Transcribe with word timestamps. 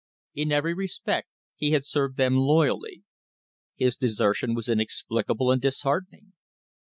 In 0.33 0.51
every 0.51 0.73
respect 0.73 1.27
he 1.55 1.73
had 1.73 1.85
served 1.85 2.17
them 2.17 2.35
loyally. 2.35 3.03
His 3.75 3.95
deser 3.95 4.33
tion 4.33 4.55
was 4.55 4.67
inexplicable 4.67 5.51
and 5.51 5.61
disheartening. 5.61 6.33